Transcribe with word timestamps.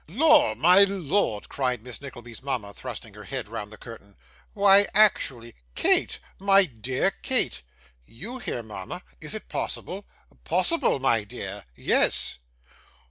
'Lor, 0.07 0.55
my 0.55 0.83
lord!' 0.83 1.47
cried 1.47 1.83
Miss 1.83 2.01
Nickleby's 2.01 2.41
mama, 2.41 2.73
thrusting 2.73 3.13
her 3.13 3.25
head 3.25 3.47
round 3.47 3.71
the 3.71 3.77
curtain. 3.77 4.17
'Why 4.55 4.87
actually 4.95 5.53
Kate, 5.75 6.17
my 6.39 6.65
dear, 6.65 7.11
Kate.' 7.11 7.61
'YOU 8.07 8.39
here, 8.39 8.63
mama! 8.63 9.03
Is 9.19 9.35
it 9.35 9.47
possible!' 9.47 10.07
'Possible, 10.43 10.97
my 10.97 11.23
dear? 11.23 11.65
Yes. 11.75 12.39